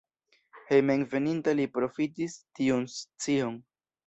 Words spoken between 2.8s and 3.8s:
scion.